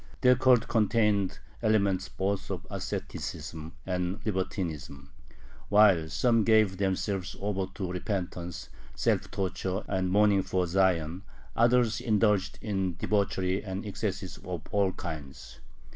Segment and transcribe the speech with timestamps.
[0.21, 5.11] Their cult contained elements both of asceticism and libertinism.
[5.69, 11.21] While some gave themselves over to repentance, self torture, and mourning for Zion,
[11.55, 15.59] others indulged in debaucheries and excesses of all kinds.